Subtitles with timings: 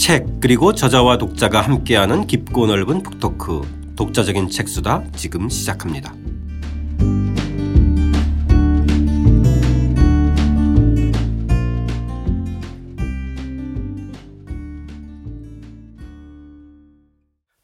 [0.00, 3.60] 책 그리고 저자와 독자가 함께하는 깊고 넓은 북토크
[3.96, 6.14] 독자적인 책수다 지금 시작합니다.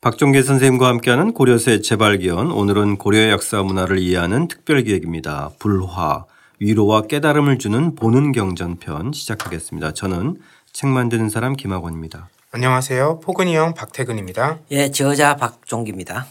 [0.02, 5.52] 박종계 선생님과 함께하는 고려세 재발견 오늘은 고려의 역사 문화를 이해하는 특별 기획입니다.
[5.58, 6.26] 불화
[6.60, 9.92] 위로와 깨달음을 주는 보는 경전편 시작하겠습니다.
[9.92, 10.36] 저는
[10.76, 12.28] 책 만드는 사람 김학원입니다.
[12.50, 13.20] 안녕하세요.
[13.20, 14.58] 포근이 형 박태근입니다.
[14.72, 16.26] 예, 저자 박종기입니다.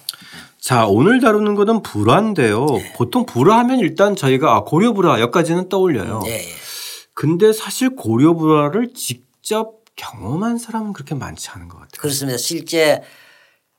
[0.59, 2.63] 자, 오늘 다루는 것은 불화인데요.
[2.67, 2.93] 네.
[2.93, 6.21] 보통 불화하면 일단 저희가 아, 고려 불화 여기까지는 떠올려요.
[6.27, 6.45] 예, 예.
[7.15, 11.99] 근데 사실 고려 불화를 직접 경험한 사람은 그렇게 많지 않은 것 같아요.
[11.99, 12.37] 그렇습니다.
[12.37, 13.01] 실제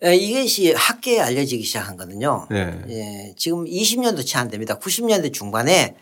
[0.02, 2.48] 이것이 학계에 알려지기 시작한 거든요.
[2.50, 2.76] 네.
[2.88, 4.80] 예, 지금 20년도 채 안 됩니다.
[4.80, 5.94] 90년대 중반에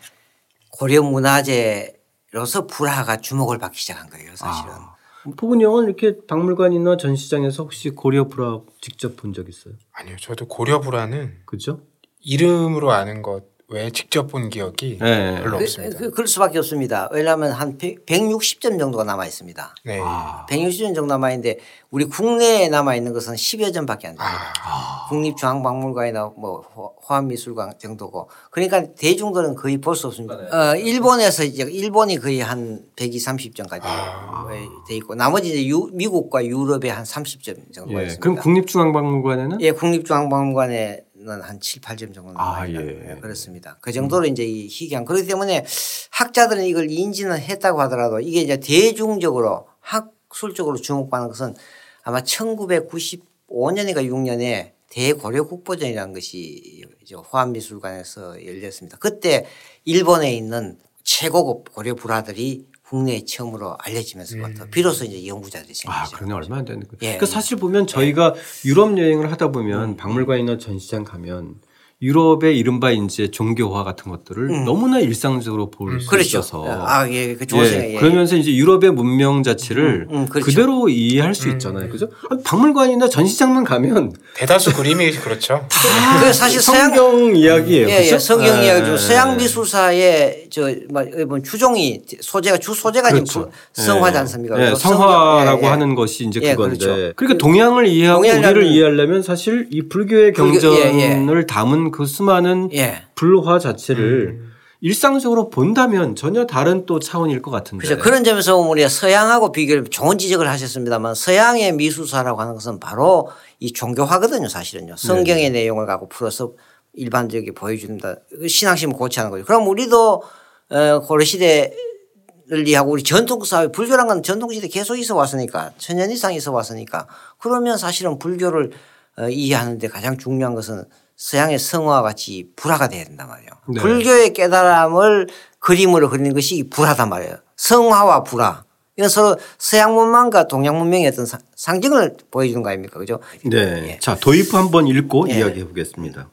[0.71, 1.93] 고려 문화재
[2.35, 4.73] 로서 불화가 주목을 받기 시작한 거예요, 사실은.
[4.73, 4.95] 아.
[5.37, 9.73] 포근이 형은 이렇게 박물관이나 전시장에서 혹시 고려 불화 직접 본 적 있어요?
[9.93, 10.17] 아니요.
[10.19, 11.79] 저도 고려 불화는 그죠?
[12.19, 15.41] 이름으로 아는 것 왜 직접 본 기억이 네.
[15.41, 15.97] 별로 그, 없습니다.
[15.97, 17.09] 그, 그럴 수밖에 없습니다.
[17.11, 19.75] 왜냐하면 한 100, 160점 정도가 남아 있습니다.
[19.85, 19.99] 네.
[20.03, 20.45] 아.
[20.47, 21.57] 160점 정도 남아 있는데
[21.89, 24.53] 우리 국내에 남아 있는 것은 10여 점밖에 안 됩니다.
[24.63, 25.07] 아.
[25.09, 26.63] 국립중앙박물관이나 뭐
[27.01, 30.35] 화합미술관 정도고 그러니까 대중들은 거의 볼 수 없습니다.
[30.35, 30.55] 네.
[30.55, 34.45] 어, 일본에서 이제 일본이 거의 한 120, 30점까지 아.
[34.87, 38.05] 돼 있고 나머지 이제 유, 미국과 유럽에 한 30점 정도가 예.
[38.05, 38.19] 있습니다.
[38.21, 39.61] 그럼 국립중앙박물관에는?
[39.61, 42.79] 예, 국립중앙박물관에 한 7, 8점 정도 나와요.
[42.79, 43.17] 아, 예.
[43.21, 43.77] 그렇습니다.
[43.81, 44.31] 그 정도로 음.
[44.31, 45.65] 이제 이 희귀한 그렇기 때문에
[46.11, 51.55] 학자들은 이걸 인지는 했다고 하더라도 이게 이제 대중적으로 학술적으로 주목받는 것은
[52.03, 58.97] 아마 1995년인가 6년에 대고려 국보전이라는 것이 이제 화합미술관에서 열렸습니다.
[58.97, 59.45] 그때
[59.83, 64.69] 일본에 있는 최고급 고려 불화들이 국내에 처음으로 알려지면서부터 음.
[64.69, 65.91] 비로소 이제 연구자들이 생기죠.
[65.91, 66.97] 아, 그러네 얼마 안 되는 거예요.
[67.01, 67.17] 예.
[67.17, 68.69] 그러니까 사실 보면 저희가 예.
[68.69, 69.97] 유럽 여행을 하다 보면 음.
[69.97, 71.55] 박물관이나 전시장 가면
[72.01, 74.65] 유럽의 이른바 이제 종교화 같은 것들을 음.
[74.65, 76.09] 너무나 일상적으로 볼수 음.
[76.09, 76.39] 그렇죠.
[76.39, 77.97] 있어서 아, 예, 그 예, 예.
[77.97, 80.45] 그러면서 이제 유럽의 문명 자체를 음, 음, 그렇죠.
[80.45, 81.53] 그대로 이해할 수 음.
[81.53, 81.89] 있잖아요.
[81.89, 82.09] 그죠?
[82.43, 85.65] 박물관이나 전시장만 가면 대다수 그림이 그렇죠.
[86.21, 87.87] 그 사실 성경 이야기예요.
[87.87, 88.65] 예, 예, 성경 예.
[88.65, 88.97] 이야기죠.
[88.97, 93.49] 서양 미술사의 저뭐 추종이 소재가 주 소재가 그렇죠.
[93.73, 94.61] 지금 성화지 않습니까?
[94.61, 95.69] 예, 성화라고 예, 예.
[95.69, 97.13] 하는 것이 이제 그건데 그렇죠.
[97.15, 103.03] 그러니까 동양을 이해하고 우리를 이해하려면 사실 이 불교의 경전을 담은 그 수많은 예.
[103.15, 104.55] 불화 자체를 음.
[104.81, 107.87] 일상적으로 본다면 전혀 다른 또 차원일 것 같은데.
[107.87, 108.03] 그렇죠.
[108.03, 113.29] 그런 점에서 우리가 서양하고 비교를 좋은 지적을 하셨습니다만 서양의 미술사라고 하는 것은 바로
[113.59, 114.95] 이 종교화거든요 사실은요.
[114.97, 115.61] 성경의 네.
[115.61, 116.53] 내용을 갖고 풀어서
[116.93, 118.17] 일반적이게 보여준다.
[118.47, 119.45] 신앙심을 고치하는 거죠.
[119.45, 120.23] 그럼 우리도
[120.69, 127.07] 어, 고려시대를 이해하고 우리 전통사회 불교란 건 전통시대 계속 있어 왔으니까 천년 이상 있어 왔으니까
[127.39, 128.71] 그러면 사실은 불교를
[129.17, 130.83] 어, 이해하는데 가장 중요한 것은
[131.15, 133.49] 서양의 성화와 같이 불화가 돼야 된단 말이에요.
[133.69, 133.81] 네.
[133.81, 135.27] 불교의 깨달음을
[135.59, 137.37] 그림으로 그리는 것이 불화단 말이에요.
[137.55, 138.63] 성화와 불화.
[138.97, 142.99] 이건 서로 서양 문명과 동양 문명의 어떤 상징을 보여주는 거 아닙니까?
[142.99, 143.19] 그죠?
[143.43, 143.89] 네.
[143.89, 143.99] 예.
[143.99, 145.39] 자, 도입부 한번 읽고 예.
[145.39, 146.29] 이야기해 보겠습니다.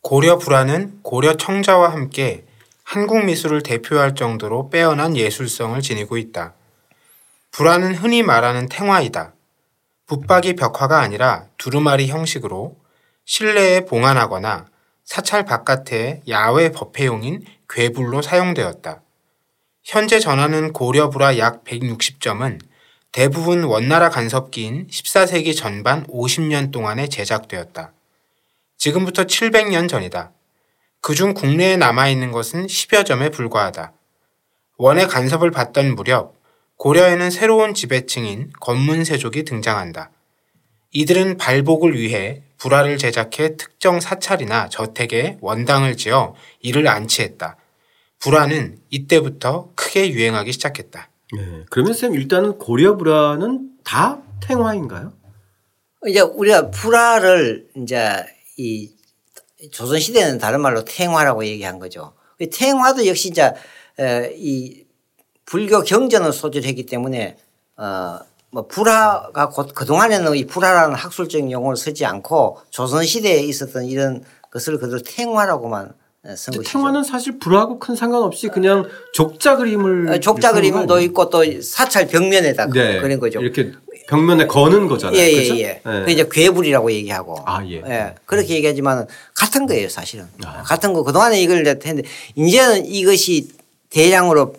[0.00, 2.44] 고려 불화는 고려 청자와 함께
[2.82, 6.54] 한국 미술을 대표할 정도로 빼어난 예술성을 지니고 있다.
[7.52, 9.34] 불화는 흔히 말하는 탱화이다.
[10.06, 12.76] 붙박이 벽화가 아니라 두루마리 형식으로
[13.34, 14.66] 실내에 봉안하거나
[15.06, 19.00] 사찰 바깥에 야외 법회용인 괴불로 사용되었다.
[19.82, 22.60] 현재 전하는 고려불화 약 160점은
[23.10, 27.94] 대부분 원나라 간섭기인 14세기 전반 50년 동안에 제작되었다.
[28.76, 30.32] 지금부터 700년 전이다.
[31.00, 33.94] 그중 국내에 남아있는 것은 10여 점에 불과하다.
[34.76, 36.34] 원의 간섭을 받던 무렵
[36.76, 40.10] 고려에는 새로운 지배층인 건문세족이 등장한다.
[40.90, 47.56] 이들은 발복을 위해 불화를 제작해 특정 사찰이나 저택에 원당을 지어 이를 안치했다.
[48.20, 51.08] 불화는 이때부터 크게 유행하기 시작했다.
[51.36, 51.64] 네.
[51.70, 55.12] 그러면 쌤 일단은 고려 불화는 다 탱화인가요?
[56.06, 58.24] 이제 우리가 불화를 이제
[58.56, 58.92] 이
[59.72, 62.14] 조선 시대는 다른 말로 탱화라고 얘기한 거죠.
[62.38, 63.52] 탱화도 역시 이제
[64.36, 64.84] 이
[65.46, 67.36] 불교 경전을 소재로 했기 때문에
[67.76, 68.20] 어
[68.52, 75.00] 뭐 불화가 곧 그동안에는 이 불화라는 학술적인 용어를 쓰지 않고 조선시대에 있었던 이런 것을 그대로
[75.02, 75.94] 탱화라고만
[76.36, 76.62] 쓴 것이죠.
[76.70, 82.66] 탱화는 사실 불화하고 큰 상관없이 그냥 족자 그림을 어, 족자 그림도 있고 또 사찰 벽면에다
[82.66, 83.00] 네.
[83.00, 83.40] 그린 거죠.
[83.40, 83.72] 이렇게
[84.08, 85.18] 벽면에 거는 거잖아요.
[85.18, 85.80] 예, 예, 예.
[85.82, 86.02] 네.
[86.04, 87.36] 그 이제 괴불이라고 얘기하고.
[87.46, 87.82] 아, 예.
[87.86, 88.14] 예.
[88.26, 90.26] 그렇게 얘기하지만 같은 거예요, 사실은.
[90.44, 90.62] 아.
[90.62, 92.02] 같은 거 그동안에 이걸 했는데
[92.34, 93.48] 이제는 이것이
[93.88, 94.54] 대량으로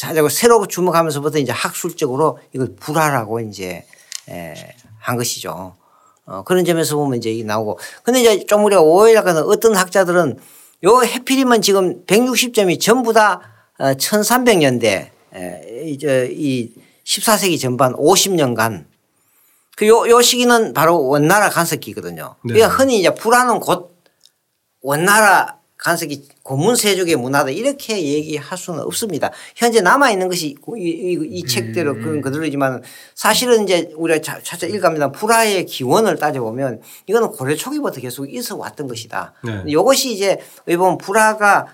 [0.00, 3.84] 자자고 새로 주목하면서부터 이제 학술적으로 이걸 불화라고 이제
[4.30, 4.54] 에,
[4.98, 5.76] 한 것이죠.
[6.24, 7.78] 어, 그런 점에서 보면 이제 이게 나오고.
[8.02, 10.38] 근데 이제 좀 우리가 오해하거나 어떤 학자들은
[10.84, 13.42] 요 해필이면 지금 160점이 전부 다
[13.78, 15.10] 1300년대
[15.84, 16.72] 이제 이
[17.04, 18.86] 14세기 전반 50년간
[19.76, 22.36] 그 요, 요 시기는 바로 원나라 간섭기거든요.
[22.44, 22.54] 네.
[22.54, 23.94] 그러니까 흔히 이제 불화는 곧
[24.80, 29.30] 원나라 간섭기 고문세족의 문화다 이렇게 얘기할 수는 없습니다.
[29.56, 32.82] 현재 남아 있는 것이 이, 이, 이 책대로 그런 그대로지만
[33.14, 35.10] 사실은 이제 우리가 차차 읽갑니다.
[35.12, 39.32] 불화의 기원을 따져보면 이거는 고려 초기부터 계속 있어 왔던 것이다.
[39.42, 39.62] 네.
[39.66, 41.66] 이것이 이제 왜 보면 불화가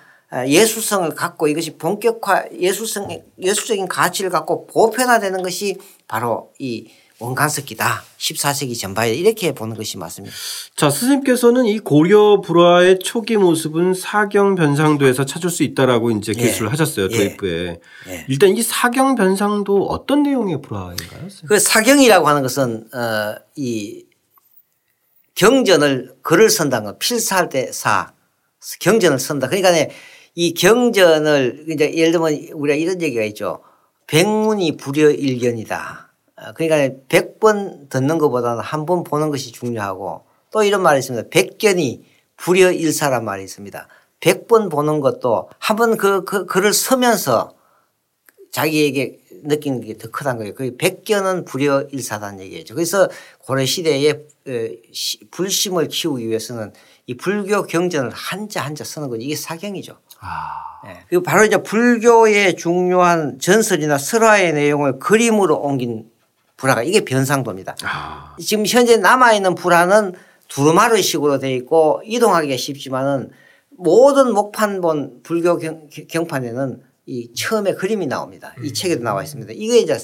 [0.47, 3.09] 예술성을 갖고 이것이 본격화 예술성
[3.41, 8.03] 예술적인 가치를 갖고 보편화되는 것이 바로 이 원간석기다.
[8.19, 10.35] 14세기 전반에 이렇게 보는 것이 맞습니다.
[10.75, 16.43] 자, 스님께서는 이 고려 불화의 초기 모습은 사경 변상도에서 찾을 수 있다라고 이제 예.
[16.43, 17.09] 기술을 하셨어요.
[17.11, 17.17] 예.
[17.17, 17.81] 도입부에.
[18.09, 18.25] 예.
[18.29, 21.29] 일단 이 사경 변상도 어떤 내용의 불화인가요?
[21.49, 24.05] 그 사경이라고 하는 것은 어 이
[25.35, 28.13] 경전을 글을 선다는 거 필사할 때 사
[28.81, 29.49] 경전을 선다.
[29.49, 29.93] 그러니까
[30.35, 33.63] 이 경전을 이제 예를 들면 우리가 이런 얘기가 있죠.
[34.07, 36.06] 백문이 불여일견이다.
[36.37, 41.29] 어, 그러니까 백번 듣는 것보다는 한 번 보는 것이 중요하고 또 이런 말이 있습니다.
[41.31, 42.05] 백견이
[42.37, 43.89] 불여일사란 말이 있습니다.
[44.21, 47.53] 백번 보는 것도 한 번 그, 그 글을 서면서
[48.53, 50.55] 자기에게 느끼는 게 더 크다는 거예요.
[50.55, 52.75] 그 백견은 불여일사다는 얘기죠.
[52.75, 53.09] 그래서
[53.41, 54.53] 고려시대에 어,
[55.31, 56.73] 불심을 키우기 위해서는
[57.07, 59.99] 이 불교 경전을 한자 한자 쓰는 건 이게 사경이죠.
[60.21, 60.81] 아.
[60.87, 61.05] 예.
[61.09, 66.11] 그리고 바로 이제 불교의 중요한 전설이나 설화의 내용을 그림으로 옮긴
[66.57, 67.77] 불화가 이게 변상도입니다.
[67.85, 68.35] 아.
[68.41, 70.15] 지금 현재 남아 있는 불화는
[70.49, 73.31] 두루마루식으로 되어 있고 이동하기가 쉽지만은
[73.71, 78.55] 모든 목판본 불교 경, 경판에는 이 처음에 그림이 나옵니다.
[78.65, 79.53] 이 책에도 나와 있습니다.
[79.55, 79.99] 이게 이제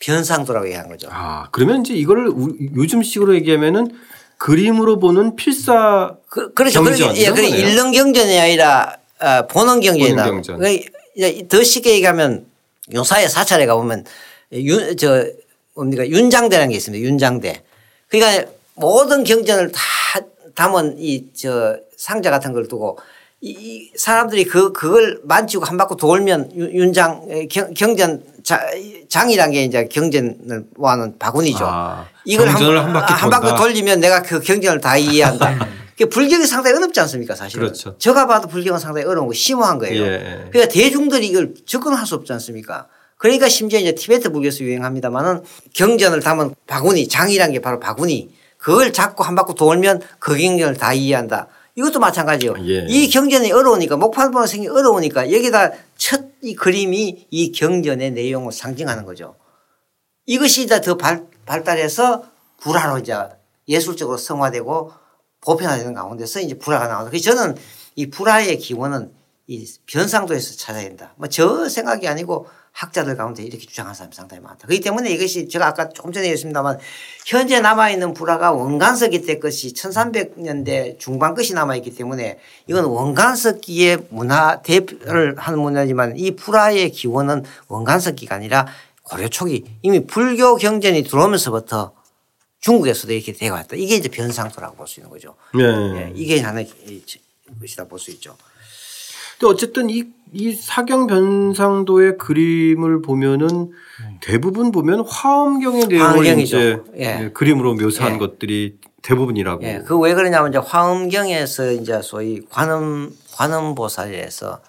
[0.00, 1.08] 변상도라고 얘기하는 거죠.
[1.10, 3.88] 아, 그러면 이제 이거를 우- 요즘식으로 얘기하면은
[4.36, 6.82] 그림으로 보는 필사 그, 그렇죠.
[6.82, 7.68] 경전 그러니까 예, 그래 거네요.
[7.68, 10.24] 읽는 경전이 아니라 어, 보는 경전이다.
[10.24, 10.58] 보는 경전.
[10.58, 12.46] 그러니까 더 쉽게 얘기하면
[12.92, 14.04] 요사의 사찰에 가보면
[14.52, 15.24] 윤, 저
[15.74, 17.04] 뭡니까 윤장대라는 게 있습니다.
[17.06, 17.62] 윤장대.
[18.08, 19.80] 그러니까 모든 경전을 다
[20.54, 22.98] 담은 이 저 상자 같은 걸 두고
[23.40, 28.60] 이- 이 사람들이 그 그걸 만지고 한 바퀴 돌면 윤- 윤장 경, 경전 자-
[29.08, 31.64] 장이란 게 이제 경전을 모아놓은 바구니죠.
[31.66, 33.56] 아, 이걸 한, 한 바퀴 한 바퀴.
[33.56, 35.66] 돌리면 내가 그 경전을 다 이해한다.
[35.98, 37.66] 그 불경이 상당히 어렵지 않습니까 사실은.
[37.66, 37.96] 그렇죠.
[37.98, 40.02] 제가 봐도 불경은 상당히 어려운 거 심오한 거예요.
[40.02, 40.18] 예.
[40.50, 42.86] 그러니까 대중들이 이걸 접근할 수 없지 않습니까?
[43.24, 48.28] 그러니까 심지어 이제 티베트 불교에서 유행합니다만은 경전을 담은 바구니 장이란 게 바로 바구니
[48.58, 51.48] 그걸 잡고 한 바퀴 돌면 그 경전을 다 이해한다.
[51.74, 52.54] 이것도 마찬가지예요.
[52.66, 52.86] 예.
[52.86, 59.34] 이 경전이 어려우니까 목판본을 생기 어려우니까 여기다 첫 이 그림이 이 경전의 내용을 상징하는 거죠.
[60.26, 62.24] 이것이 이제 더 발, 발달해서
[62.60, 63.16] 불화로 이제
[63.66, 64.92] 예술적으로 성화되고
[65.40, 67.10] 보편화되는 가운데서 이제 불화가 나오는.
[67.10, 67.56] 그래서 저는
[67.96, 69.10] 이 불화의 기원은
[69.46, 71.14] 이 변상도에서 찾아야 된다.
[71.16, 74.66] 뭐 저 생각이 아니고 학자들 가운데 이렇게 주장하는 사람이 상당히 많다.
[74.66, 76.78] 그렇기 때문에 이것이 제가 아까 조금 전에 얘기했습니다만
[77.24, 85.36] 현재 남아있는 불화가 원간석기 때 것이 1300년대 중반 것이 남아있기 때문에 이건 원간석기의 문화 대표를
[85.38, 88.66] 하는 문화지만 이 불화의 기원은 원간석기가 아니라
[89.04, 91.92] 고려 초기 이미 불교 경전이 들어오면서부터
[92.58, 93.76] 중국에서도 이렇게 되어 왔다.
[93.76, 95.36] 이게 이제 변상도라고 볼 수 있는 거죠.
[95.54, 95.62] 네.
[95.62, 96.68] 예, 이게 하나의
[97.60, 98.36] 것이다 볼 수 있죠.
[99.44, 103.72] 근데 어쨌든 이, 이 사경 변상도의 그림을 보면은
[104.22, 106.56] 대부분 보면 화엄경의 내용을 화엄경이죠.
[106.58, 107.24] 이제 예.
[107.24, 108.18] 예, 그림으로 묘사한 예.
[108.18, 109.62] 것들이 대부분이라고.
[109.64, 114.60] 예, 그 왜 그러냐면 이제 화엄경에서 이제 소위 관음 관음보살에서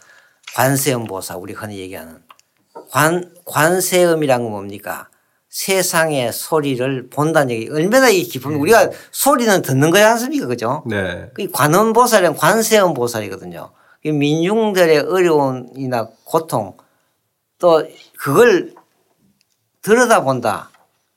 [0.55, 2.17] 관세음보살 우리 흔히 얘기하는
[2.91, 5.07] 관 관세음이란 건 뭡니까?
[5.49, 10.47] 세상의 소리를 본다는 얘기 얼마나 이 깊은 우리가 소리는 듣는 거지 않습니까?
[10.47, 10.83] 그죠?
[10.85, 11.29] 네.
[11.33, 13.71] 그 관음보살은 관세음보살이거든요.
[14.05, 16.77] 이 민중들의 어려움이나 고통
[17.57, 17.83] 또
[18.19, 18.73] 그걸
[19.81, 20.69] 들여다본다.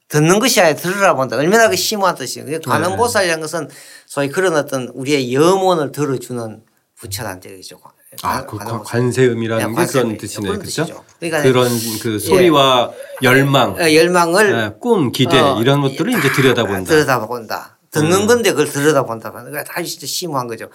[0.08, 1.36] 듣는 것이 아니라 들여다본다.
[1.36, 2.48] 얼마나 그 심오한 뜻이에요.
[2.48, 2.58] 네.
[2.58, 3.68] 관음보살이라는 것은
[4.06, 6.62] 소위 그런 어떤 우리의 염원을 들어주는
[6.96, 7.78] 부처란 뜻이죠.
[8.22, 8.56] 아, 그.
[8.56, 10.48] 관세음이라는 네, 게 그런 뜻이네.
[10.48, 11.04] 그런 그렇죠?
[11.20, 11.68] 그러니까 그런
[12.00, 12.90] 그 소리와
[13.22, 16.88] 열망, 어, 열망을 예, 꿈, 기대 어, 이런 것들을 이제 들여다본다.
[16.88, 17.78] 들여다본다.
[17.90, 18.26] 듣는 음.
[18.26, 19.30] 건데 그걸 들여다본다.
[19.30, 20.70] 그러니까 아주 진짜 심오한 거죠.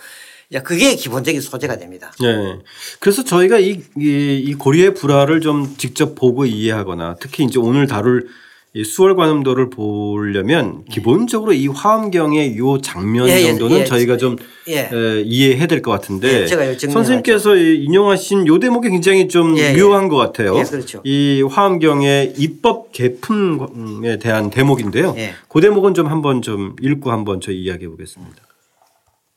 [0.53, 2.11] 야, 그게 기본적인 소재가 됩니다.
[2.23, 2.59] 예.
[2.99, 8.27] 그래서 저희가 이, 이, 이 고리의 불화를 좀 직접 보고 이해하거나 특히 이제 오늘 다룰
[8.75, 13.85] 이 수월 관음도를 보려면 기본적으로 이 화엄경의 요 장면 예, 예, 정도는 예.
[13.85, 14.35] 저희가 좀
[14.67, 14.89] 예.
[14.91, 16.47] 에, 이해해야 될 것 같은데 예.
[16.47, 19.79] 선생님께서 이 인용하신 요 대목이 굉장히 좀 예, 예.
[19.79, 20.57] 묘한 것 같아요.
[20.57, 21.01] 예, 그렇죠.
[21.03, 25.13] 이 화엄경의 입법 개품에 대한 대목인데요.
[25.17, 25.33] 예.
[25.49, 28.41] 그 대목은 좀 한번 좀 읽고 한번 저희 이야기해 보겠습니다.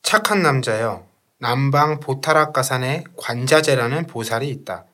[0.07, 1.05] 착한 남자여
[1.37, 4.85] 남방 보타락가산에 관자재라는 보살이 있다.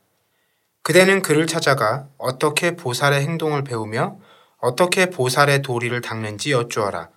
[0.81, 4.17] 그대는 그를 찾아가 어떻게 보살의 행동을 배우며
[4.57, 7.09] 어떻게 보살의 도리를 닦는지 여쭈어라.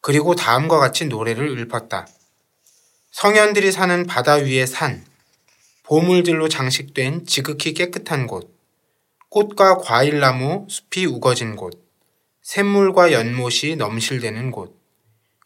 [0.00, 2.06] 그리고 다음과 같이 노래를 읊었다.
[3.10, 5.04] 성현들이 사는 바다 위의 산,
[5.82, 8.58] 보물들로 장식된 지극히 깨끗한 곳,
[9.28, 11.78] 꽃과 과일나무 숲이 우거진 곳,
[12.40, 14.77] 샘물과 연못이 넘실대는 곳,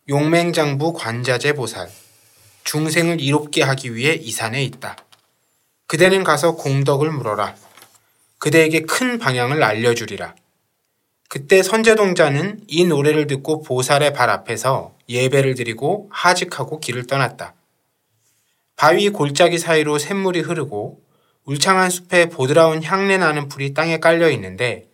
[0.08, 1.88] 용맹장부 관자재 보살,
[2.64, 4.96] 중생을 이롭게 하기 위해 이 산에 있다.
[5.86, 7.54] 그대는 가서 공덕을 물어라.
[8.38, 10.34] 그대에게 큰 방향을 알려주리라.
[11.28, 17.54] 그때 선제동자는 이 노래를 듣고 보살의 발 앞에서 예배를 드리고 하직하고 길을 떠났다.
[18.74, 21.00] 바위 골짜기 사이로 샘물이 흐르고
[21.44, 24.90] 울창한 숲에 보드라운 향내 나는 풀이 땅에 깔려 있는데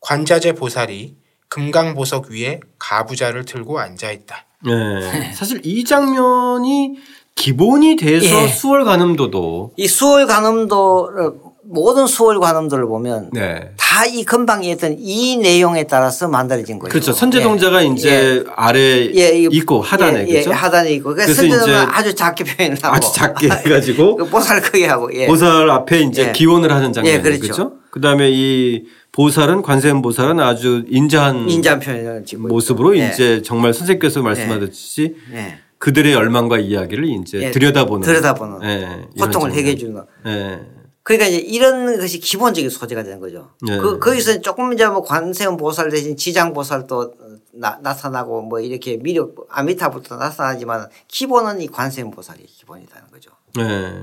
[0.00, 1.16] 관자재 보살이
[1.56, 4.44] 금강보석 위에 가부좌를 들고 앉아 있다.
[4.66, 5.32] 네.
[5.34, 6.96] 사실 이 장면이
[7.34, 8.48] 기본이 돼서 예.
[8.48, 11.32] 수월 관음도도 이 수월 관음도를
[11.68, 13.72] 모든 수월 관음도를 보면 네.
[13.76, 16.90] 다이 금방에 있던 이 내용에 따라서 만들어진 거죠.
[16.92, 17.12] 그렇죠.
[17.12, 17.88] 선제동자가 예.
[17.88, 18.78] 이제 아래
[19.14, 20.50] 예, 이- 있고 하단에 예, 그렇죠.
[20.50, 21.14] 예, 하단에 있고.
[21.14, 25.26] 그래서 그래서 이제 아주 작게 표현을 하고 아주 작게 해가지고 그 보살 크게 하고 예.
[25.26, 26.32] 보살 앞에 이제 예.
[26.32, 27.40] 기원을 하는 장면이 예, 그렇죠.
[27.40, 27.72] 그렇죠.
[27.90, 28.84] 그다음에 이
[29.16, 32.98] 보살은 관세음 보살은 아주 인자한 인자한 짓고 모습으로.
[32.98, 33.08] 예.
[33.08, 35.58] 이제 정말 선생님께서 말씀하셨듯이 예.
[35.78, 39.52] 그들의 열망과 이야기를 이제 예, 들여다보는 들여다보는 예, 이런 고통을.
[39.52, 40.60] 해결해 주는 예.
[41.02, 43.52] 그러니까 이제 이런 것이 기본적인 소재가 되는 거죠.
[43.66, 43.78] 네.
[43.78, 47.14] 그 거기서 조금 이제 뭐 관세음 보살 대신 지장 보살도
[47.52, 53.30] 나, 나타나고 뭐 이렇게 미력 아미타부터 나타나지만 기본은 이 관세음 보살이 기본이라는 거죠.
[53.56, 53.94] 네.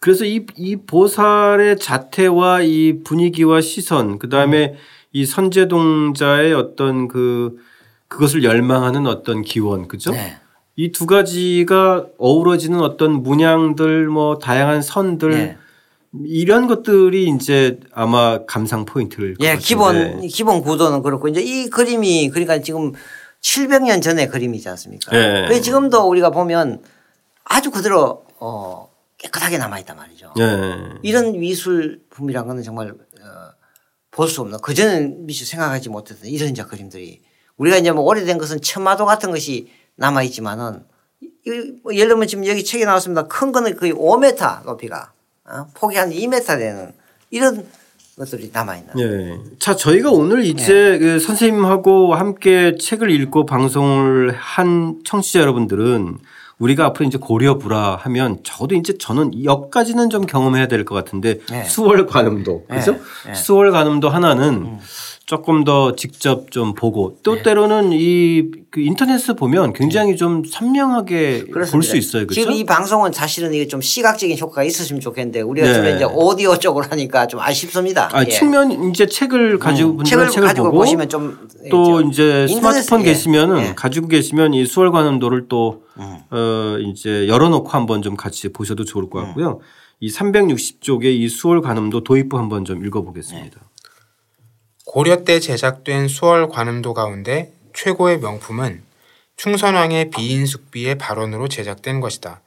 [0.00, 4.74] 그래서 이, 이 보살의 자태와 이 분위기와 시선, 그 다음에
[5.12, 7.58] 이 선제동자의 어떤 그,
[8.08, 10.12] 그것을 열망하는 어떤 기원, 그죠?
[10.12, 10.38] 네.
[10.76, 15.56] 이두 가지가 어우러지는 어떤 문양들, 뭐, 다양한 선들, 네.
[16.24, 19.56] 이런 것들이 이제 아마 감상 포인트일 것 예.
[19.56, 22.92] 기본 기본 구도는 그렇고 이제 이 그림이 그러니까 지금
[23.42, 25.16] 700년 전의 그림이지 않습니까?
[25.16, 25.44] 예.
[25.46, 26.82] 그래서 지금도 우리가 보면
[27.44, 28.89] 아주 그대로 어
[29.20, 30.32] 깨끗하게 남아 있단 말이죠.
[30.38, 30.98] 예.
[31.02, 32.94] 이런 미술품이란 거는 정말 어,
[34.10, 37.20] 볼수 없는 그전엔 미처 생각하지 못했던 이런 이제 그림들이
[37.58, 40.84] 우리가 이제 뭐 오래된 것은 천마도 같은 것이 남아 있지만은
[41.20, 43.24] 이- 뭐 예를 들면 지금 여기 책에 나왔습니다.
[43.28, 45.12] 큰 거는 거의 5m 높이가
[45.44, 45.66] 어?
[45.74, 46.92] 폭이 한 2m 되는
[47.30, 47.66] 이런
[48.16, 48.98] 것들이 남아 있는.
[48.98, 49.38] 예.
[49.58, 56.18] 자, 저희가 오늘 이제 그 선생님하고 함께 책을 읽고 방송을 한 청취자 여러분들은
[56.60, 61.38] 우리가 앞으로 이제 고려 불화 하면 적어도 이제 저는 여기까지는 좀 경험해야 될 것 같은데
[61.50, 61.64] 네.
[61.64, 62.96] 수월 관음도 그죠?
[63.26, 63.34] 네.
[63.34, 64.78] 수월 관음도 하나는
[65.30, 71.82] 조금 더 직접 좀 보고 또 때로는 이 그 인터넷에 보면 굉장히 좀 선명하게 볼
[71.82, 71.96] 수.
[71.96, 72.24] 있어요.
[72.24, 72.40] 그렇죠?
[72.40, 75.74] 지금 이 방송은 사실은 이게 좀 시각적인 효과가 있었으면 좋겠는데 우리가 네.
[75.74, 78.08] 주로 이제 오디오 쪽으로 하니까 좀 아쉽습니다.
[78.12, 78.28] 아, 예.
[78.28, 83.04] 측면 이제 책을 가지고 분들은 책을 책을, 가지고 보고 보시면 좀또저 이제 스마트폰 예.
[83.06, 83.68] 계시면은 예.
[83.70, 83.74] 음.
[83.74, 89.10] 가지고 계시면 이 수월 관음도를 또 어, 이제 열어놓고 한번 좀 같이 보셔도 좋을 음.
[89.10, 89.58] 것 같고요.
[89.98, 93.58] 이 360쪽의 이 수월 관음도 도입부 한번 좀 읽어보겠습니다.
[94.92, 98.82] 고려 때 제작된 수월 관음도 가운데 최고의 명품은
[99.36, 102.40] 충선왕의 비인숙비의 발원으로 제작된 것이다.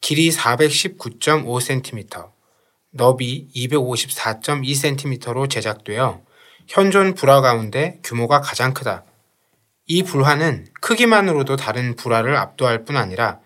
[0.00, 2.30] 길이 419.5cm,
[2.92, 6.22] 너비 254.2cm로 제작되어
[6.66, 9.04] 현존 불화 가운데 규모가 가장 크다.
[9.84, 13.38] 이 불화는 크기만으로도 다른 불화를 압도할 뿐 아니라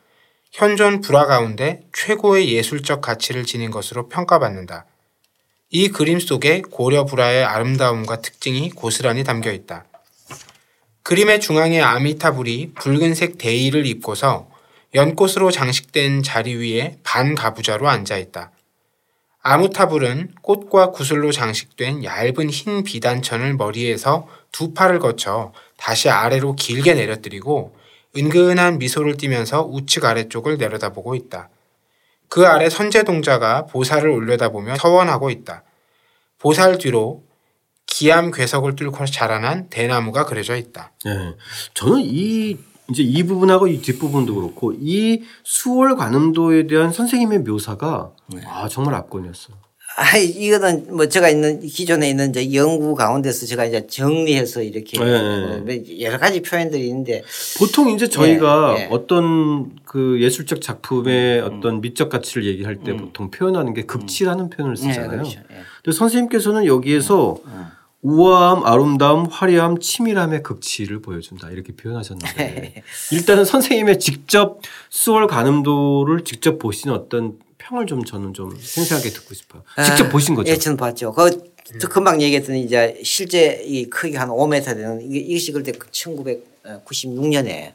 [0.52, 4.86] 현존 불화 가운데 최고의 예술적 가치를 지닌 것으로 평가받는다.
[5.70, 9.84] 이 그림 속에 고려 불화의 아름다움과 특징이 고스란히 담겨 있다.
[11.02, 14.48] 그림의 중앙에 아미타불이 붉은색 대의를 입고서
[14.94, 18.52] 연꽃으로 장식된 자리 위에 반가부좌로 앉아 있다.
[19.42, 27.76] 아무타불은 꽃과 구슬로 장식된 얇은 흰 비단천을 머리에서 두 팔을 거쳐 다시 아래로 길게 내려뜨리고
[28.16, 31.50] 은근한 미소를 띠면서 우측 아래쪽을 내려다보고 있다.
[32.34, 35.62] 그 아래 선제동자가 보살을 올려다보며 서원하고 있다.
[36.40, 37.22] 보살 뒤로
[37.86, 40.90] 기암 괴석을 뚫고 자라난 대나무가 그려져 있다.
[41.06, 41.36] 예.
[41.74, 42.58] 저는 이
[42.90, 48.42] 이제 이 부분하고 이 뒷부분도 그렇고 이 수월 관음도에 대한 선생님의 묘사가 네.
[48.44, 49.56] 아 정말 압권이었어요.
[49.96, 55.04] 아, 이거는 뭐 제가 있는 기존에 있는 이제 연구 가운데서 제가 이제 정리해서 이렇게 네.
[55.04, 57.22] 뭐 여러 가지 표현들이 있는데
[57.58, 58.88] 보통 이제 저희가 예, 예.
[58.90, 64.82] 어떤 그 예술적 작품의 어떤 미적 가치를 얘기할 때 보통 표현하는 게 극치라는 표현을 네,
[64.82, 65.10] 쓰잖아요.
[65.10, 65.40] 그렇죠.
[65.52, 65.56] 예.
[65.84, 67.38] 근데 선생님께서는 여기에서
[68.02, 71.76] 우아함, 아름다움, 화려함, 치밀함의 극치를 보여준다 이렇게 네.
[71.76, 72.82] 표현하셨는데
[73.12, 74.60] 일단은 선생님의 직접
[74.90, 79.62] 수월 가늠도를 직접 보신 어떤 평을 좀 저는 좀 생생하게 듣고 싶어요.
[79.84, 80.50] 직접 아, 보신 거죠?
[80.50, 81.14] 예, 저는 봤죠.
[81.14, 87.72] 그저 금방 얘기했더니 이제 실제 이 크기 한 5m 되는 이것이 그때 1996년에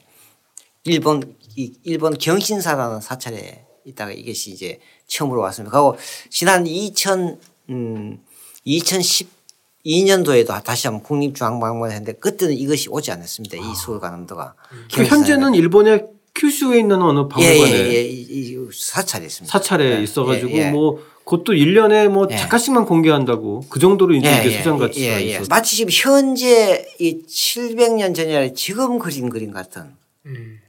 [0.84, 5.72] 일본 이 일본 경신사라는 사찰에 있다가 이것이 이제 처음으로 왔습니다.
[5.72, 5.98] 그리고
[6.30, 8.20] 지난 2000 음,
[8.68, 13.58] 2012년도에도 다시 한번 국립중앙박물관 했는데 그때는 이것이 오지 않았습니다.
[13.58, 14.54] 이 서울 관음도가.
[14.94, 19.52] 그 현재는 일본의 큐슈에 있는 어느 박물관에 예 예예 예, 이, 이 사찰이 있습니다.
[19.52, 20.72] 사찰에 예, 있어가지고 예, 예.
[20.72, 22.36] 뭐 그것도 1년에 뭐 예.
[22.38, 25.36] 잠깐씩만 공개한다고 그 정도로 이제 예, 이게 예, 수장 가치가 예, 예.
[25.36, 25.46] 있어.
[25.50, 29.94] 마치 지금 현재 이 700년 전이 아니라 지금 그린 그림 같은
[30.26, 30.60] 음.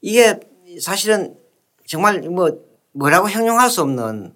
[0.00, 0.38] 이게
[0.80, 1.34] 사실은
[1.86, 2.50] 정말 뭐
[2.92, 4.32] 뭐라고 형용할 수 없는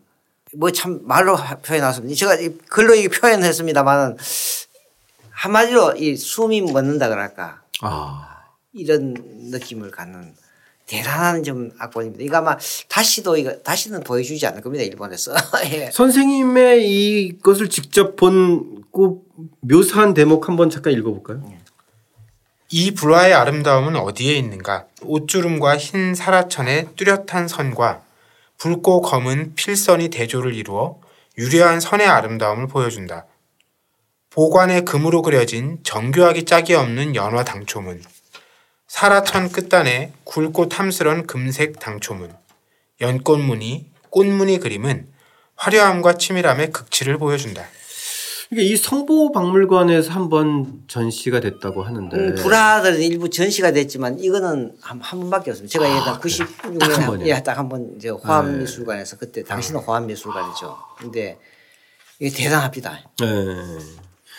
[0.55, 4.17] 뭐 참 말로 표현하습니다 제가 이 글로 이게 표현했습니다만은
[5.31, 8.32] 한마디로 이 숨이 멎는다 그럴까 아.
[8.73, 9.15] 이런
[9.51, 10.35] 느낌을 갖는
[10.87, 12.25] 대단한 좀 악보입니다.
[12.25, 12.57] 이거 아마
[12.89, 14.85] 다시도 이거 다시는 보여주지 않을 겁니다.
[14.85, 15.33] 일본에서.
[15.73, 15.91] 예.
[15.91, 19.21] 선생님의 이것을 직접 본그
[19.61, 21.43] 묘사한 대목 한번 잠깐 읽어볼까요?
[22.71, 24.87] 이 불화의 아름다움은 어디에 있는가?
[25.03, 28.03] 옷주름과 흰 사라천의 뚜렷한 선과
[28.59, 30.99] 붉고 검은 필선이 대조를 이루어
[31.37, 33.27] 유려한 선의 아름다움을 보여준다.
[34.31, 38.03] 보관의 금으로 그려진 정교하기 짝이 없는 연화 당초문,
[38.93, 42.31] 사라천 끝단에 굵고 탐스런 금색 당초문,
[43.01, 45.09] 연꽃무늬, 꽃무늬 그림은
[45.57, 47.65] 화려함과 치밀함의 극치를 보여준다.
[48.51, 55.01] 이게 이 성보 박물관에서 한번 전시가 됐다고 하는데 음, 불화들은 일부 전시가 됐지만 이거는 한,
[55.01, 55.73] 한 번밖에 없습니다.
[55.73, 56.05] 제가 아, 그래요?
[56.05, 57.27] 딱한 96년에 번이요?
[57.29, 60.77] 예, 딱 한번 이제 화합미술관에서 그때 당신은 화합미술관이죠.
[60.99, 61.39] 근데
[62.19, 63.01] 이게 대단합니다.
[63.21, 63.27] 네.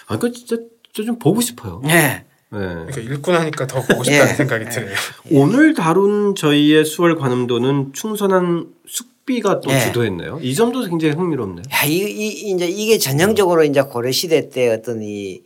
[0.06, 0.58] 아, 그 진짜
[0.94, 1.82] 저좀 보고 싶어요.
[1.84, 2.28] 네.
[2.54, 2.60] 네.
[2.60, 4.36] 그러니까 읽고 나니까 더 보고 싶다는 예.
[4.36, 4.96] 생각이 드네요.
[5.32, 9.80] 오늘 다룬 저희의 수월 관음도는 충선한 숙비가 또 예.
[9.80, 10.40] 주도했네요.
[10.42, 11.64] 이 점도 굉장히 흥미롭네요.
[11.74, 15.42] 야, 이, 이, 이제 이게 전형적으로 이제 고려 시대 때 어떤 이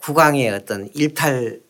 [0.00, 1.60] 국왕의 어떤 일탈이라는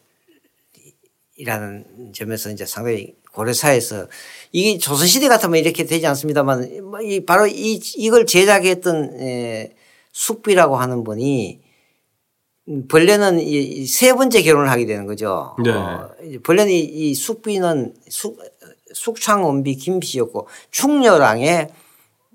[2.14, 4.06] 점에서 이제 상당히 고려사에서
[4.52, 9.74] 이게 조선시대 같으면 이렇게 되지 않습니다만 뭐이 바로 이, 이걸 제작했던 에,
[10.12, 11.61] 숙비라고 하는 분이
[12.68, 15.56] 음, 본래는 이- 이세 번째 결혼을 하게 되는 거죠.
[15.64, 15.70] 네.
[15.70, 16.10] 어,
[16.44, 18.38] 본래는 이, 이 숙비는 숙,
[18.94, 21.68] 숙창원비 김씨였고 충렬왕의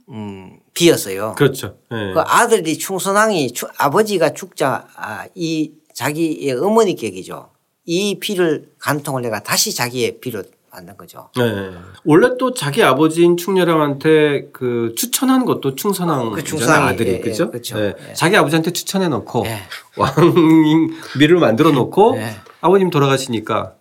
[0.09, 1.35] 음, 비였어요.
[1.37, 1.77] 그렇죠.
[1.91, 2.13] 네.
[2.13, 7.49] 그 아들이 충선왕이 추- 아버지가 죽자 아, 이 자기의 어머니 격이죠.
[7.85, 10.43] 이 비를 간통을 내가 다시 자기의 비로
[10.77, 11.29] 만든 거죠.
[11.35, 11.71] 네.
[12.05, 17.49] 원래 또 자기 아버지인 충렬왕한테 그 추천한 것도 충선왕 그 충선왕이, 아들이 예, 예, 그죠?
[17.49, 17.79] 그렇죠.
[17.79, 17.95] 네.
[18.09, 18.13] 예.
[18.13, 19.57] 자기 아버지한테 추천해 놓고 예.
[19.97, 22.35] 왕미를 만들어 놓고 예.
[22.61, 23.73] 아버님 돌아가시니까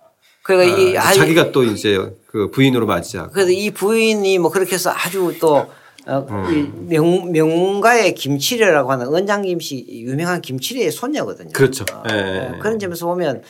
[0.42, 4.74] 그러니까 이 아, 아이- 자기가 또 이제 그 부인으로 맞이하고 그래서 이 부인이 뭐 그렇게
[4.74, 5.66] 해서 아주 또
[6.08, 6.54] 어, 음.
[6.88, 11.50] 이 명, 명가의 김치래라고 하는 은장 김씨 유명한 김치래의 손녀거든요.
[11.52, 11.84] 그렇죠.
[11.92, 12.14] 어, 예.
[12.54, 13.42] 어, 그런 점에서 보면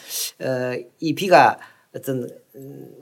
[0.43, 1.59] 어, 이 비가
[1.95, 2.96] 어떤 음, 이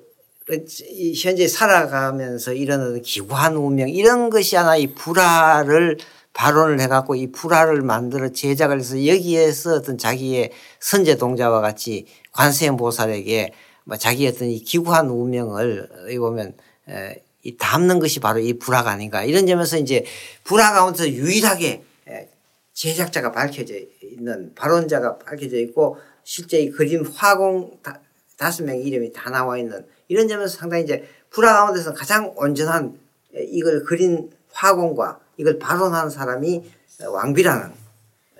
[1.16, 5.96] 현재 살아가면서 일어나는 기구한 운명 이런 것이 하나 이 불화를
[6.34, 13.52] 발언을 해갖고 이 불화를 만들어 제작을 해서 여기에서 어떤 자기의 선제 동자와 같이 관세음보살에게
[13.84, 16.54] 뭐 자기 어떤 이 기구한 운명을 이 보면
[16.90, 19.24] 에, 이 담는 것이 바로 이 불화가 아닌가.
[19.24, 20.04] 이런 점에서 이제
[20.42, 22.28] 불화 가운데서 유일하게 에,
[22.74, 28.00] 제작자가 밝혀져 있는 발언자가 밝혀져 있고 실제 이 그림 화공 다,
[28.36, 32.98] 다섯 명 이름이 다 나와 있는 이런 점에서 상당히 이제 불화 가운데서 가장 온전한
[33.34, 36.62] 이걸 그린 화공과 이걸 발언하는 사람이
[37.06, 37.70] 왕비라는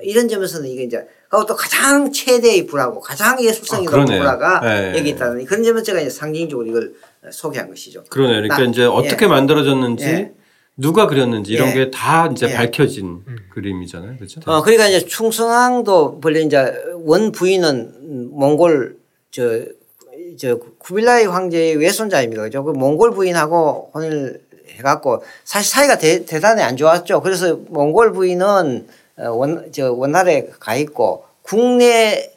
[0.03, 4.05] 이런 점에서는 이게 이제 그리고 또 가장 최대의 불화고 가장 예술성이 아, 높은.
[4.19, 4.99] 불화가 예.
[4.99, 6.95] 여기 있다는 그런 점에서 제가 이제 상징적으로 이걸
[7.33, 8.05] 소개한 것이죠.
[8.11, 8.43] 그러네요.
[8.43, 9.29] 그러니까 나- 이제 어떻게 예.
[9.29, 10.35] 만들어졌는지 예.
[10.77, 11.75] 누가 그렸는지 이런 예.
[11.75, 12.55] 게다 이제 예.
[12.55, 14.17] 밝혀진 그림이잖아요.
[14.17, 14.41] 그렇죠?
[14.47, 16.75] 어, 그러니까 이제 충성왕도 본래 이제
[17.05, 18.97] 원 부인은 몽골
[19.31, 19.65] 저,
[20.39, 22.43] 저 쿠빌라이 황제의 외손자입니다.
[22.43, 22.65] 그죠?
[22.65, 24.41] 그 몽골 부인하고 혼인을
[24.77, 27.21] 해갖고 사실 사이가 대, 대단히 안 좋았죠.
[27.23, 32.31] 그래서 몽골 부인은 어, 원, 저 원나라에 가 있고 국내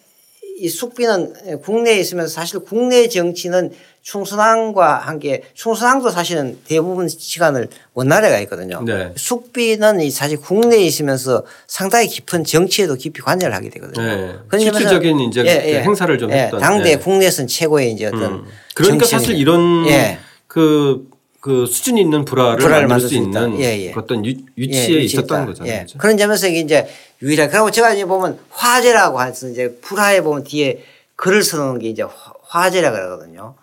[0.60, 3.72] 이 숙비는 국내에 있으면서 사실 국내 정치는
[4.12, 8.82] 충순항과 함께 충순항도 사실은 대부분 시간을 원나라가 있거든요.
[8.86, 9.12] 네.
[9.18, 14.06] 숙비는 이 사실 국내에 있으면서 상당히 깊은 정치에도 깊이 관여를 하게 되거든요.
[14.08, 14.36] 네.
[14.58, 15.50] 실질적인 이제 그
[15.84, 16.62] 행사를 좀 했던.
[16.62, 16.98] 당대 네.
[16.98, 18.46] 국내에서는 최고의 이제 어떤 음.
[18.76, 20.20] 그러니까 사실 이런 예.
[20.48, 21.10] 그,
[21.42, 23.14] 그 수준 있는 불화를 불화를 만들 수.
[23.16, 23.92] 있는 예, 예.
[23.92, 25.48] 그 어떤 유, 예, 위치에 위치에 있었던.
[25.48, 25.74] 거잖아요.
[25.74, 25.86] 예.
[25.98, 26.88] 그런 점에서 이제
[27.22, 30.82] 유일하게 그리고 제가 이제 보면 화제라고 해서 이제 불화에 보면 뒤에
[31.18, 32.12] 글을 써놓은 게 이제 화-
[32.44, 33.56] 화제라 그러거든요.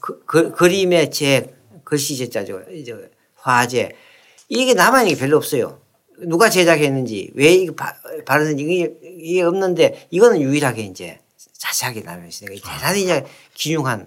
[0.00, 2.62] 그, 그, 그 림의 제 글씨 제자죠.
[2.72, 2.94] 이제
[3.36, 3.92] 화제.
[4.48, 5.80] 이게 남아있는 게 별로 없어요.
[6.18, 7.94] 누가 제작했는지 왜 이거 바-
[8.24, 11.18] 바르는지 이게, 이게 없는데 이거는 유일하게 이제
[11.58, 14.06] 자세하게 남아있으니까 대단히 이제 기중한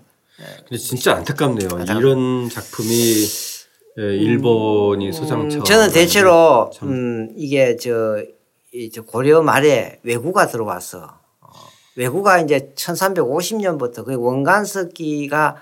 [0.70, 1.68] 근데 진짜 안타깝네요.
[1.70, 3.26] 안타깝- 이런 작품이
[4.00, 5.58] 예, 일본이 소장처.
[5.58, 8.24] 음, 저는 대체로 음, 이게 저,
[8.74, 11.50] 이저 고려 말에 외구가 들어와서 어,
[11.96, 15.56] 외구가 이제 1350년부터 그 원간석기가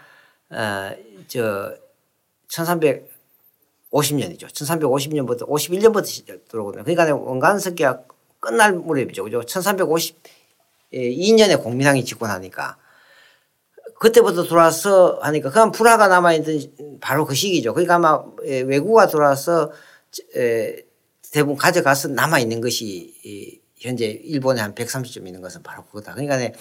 [0.56, 0.96] 어,
[1.28, 1.76] 저
[2.48, 4.48] 1350년이죠.
[4.48, 6.86] 1350년부터 51년부터 들어오거든요.
[6.86, 8.04] 그러니까 원간석기가
[8.39, 9.24] 끝날 무렵이죠.
[9.24, 9.41] 그죠?
[9.41, 12.78] 1352년에 공민왕이 집권하니까
[14.00, 17.74] 그때부터 들어와서 하니까 그냥 불화가 남아있던 바로 그 시기죠.
[17.74, 19.72] 그러니까 아마 에, 외구가 들어와서
[20.36, 20.86] 에,
[21.32, 26.13] 대부분 가져가서 남아있는 것이 이 현재 일본에 한 130점 있는 것은 바로 그거다.
[26.13, 26.54] 그러니까 네,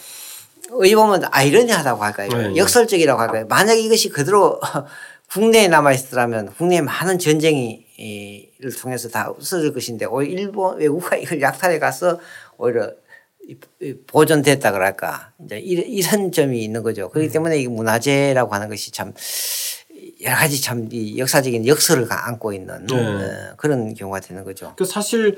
[0.72, 2.28] 어디 보면 아이러니하다고 할까요?
[2.30, 2.56] 네, 네.
[2.56, 3.46] 역설적이라고 할까요?
[3.48, 4.60] 만약 이것이 그대로
[5.30, 11.78] 국내에 남아있더라면 국내에 많은 전쟁이 이를 통해서 다 없어질 것인데 오히려 일본 외국가 이걸 약탈해
[11.78, 12.18] 가서
[12.56, 12.90] 오히려
[14.06, 17.10] 보존됐다 그럴까 이제 이런, 점이 있는 거죠.
[17.10, 19.12] 그렇기 때문에 이 문화재라고 하는 것이 참
[20.22, 22.94] 여러 가지 참 이 역사적인 역설을 가- 안고 있는 네.
[22.96, 24.74] 어, 그런 경우가 되는 거죠.
[24.76, 25.36] 그 사실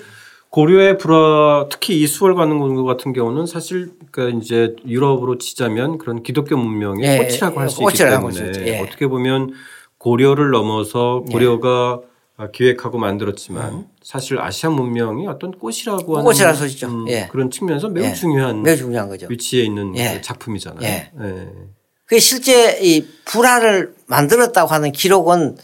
[0.56, 6.22] 고려의 불화 특히 이 수월 가는 것 같은 경우는 사실 그 이제 유럽으로 치자면 그런
[6.22, 8.52] 기독교 문명의 예, 꽃이라고 할 수 있기 때문에.
[8.64, 8.80] 예.
[8.80, 9.52] 어떻게 보면
[9.98, 12.00] 고려를 넘어서 고려가
[12.52, 16.88] 기획하고 만들었지만 사실 아시아 문명이 어떤 꽃이라고 하는 음.
[16.88, 17.28] 음, 예.
[17.30, 18.14] 그런 측면에서 매우 예.
[18.14, 19.26] 중요한 매우 중요한 거죠.
[19.28, 20.14] 위치에 있는 예.
[20.14, 20.80] 그 작품이잖아요.
[20.88, 21.10] 예.
[21.20, 21.48] 예.
[22.06, 25.58] 그 실제 이 불화를 만들었다고 하는 기록은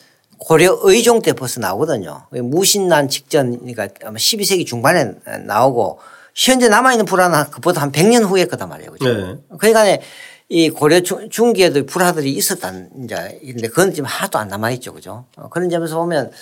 [0.44, 2.26] 고려 의종 때 벌써 나오거든요.
[2.30, 5.12] 무신난 직전 그러니까 아마 12세기 중반에
[5.46, 6.00] 나오고
[6.34, 8.90] 현재 남아있는 불화는 그보다 한 100년 후에 거단 말이에요.
[8.92, 9.04] 그죠?
[9.04, 9.36] 네.
[9.58, 10.02] 그러니까
[10.48, 14.92] 이 고려 중- 중기에도 불화들이 있었다는 이제 근데 그건 지금 하나도 안 남아있죠.
[14.92, 15.26] 그죠?
[15.36, 16.32] 어, 그런 점에서 보면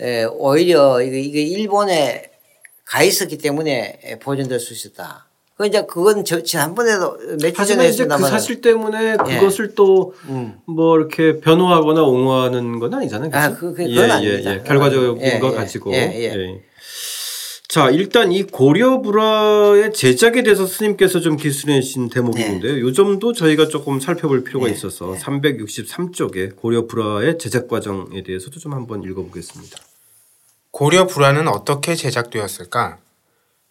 [0.00, 2.30] 에, 오히려 이게 일본에
[2.84, 5.28] 가 있었기 때문에 보존될 수 있었다.
[5.56, 9.38] 그 이제 그건 저 지난번에도 며칠 전에 하지만 이제 그 했습니다만 사실 때문에 예.
[9.38, 10.54] 그것을 또 음.
[10.66, 13.30] 뭐 이렇게 변호하거나 옹호하는 건 아니잖아요.
[13.32, 13.60] 아, 그죠?
[13.60, 14.54] 그- 그- 그건 아닙니다.
[14.56, 15.92] 예, 결과적인 예, 거 예, 가지고.
[15.92, 16.24] 예, 예.
[16.34, 16.60] 예.
[17.68, 22.46] 자, 일단 이 고려 불화의 제작에 대해서 스님께서 좀 기술해 주신 대목이 네.
[22.46, 22.80] 있는데요.
[22.80, 24.72] 요 점도 저희가 조금 살펴볼 필요가 네.
[24.72, 29.76] 있어서 363쪽에 고려 불화의 제작 과정에 대해서도 좀 한번 읽어보겠습니다.
[30.72, 32.98] 고려 불화는 어떻게 제작되었을까?